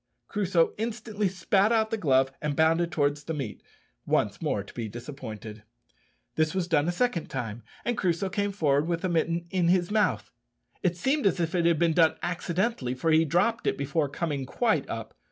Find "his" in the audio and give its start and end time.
9.67-9.91